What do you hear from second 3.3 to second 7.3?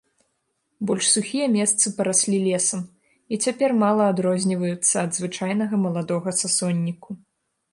і цяпер мала адрозніваюцца ад звычайнага маладога сасонніку.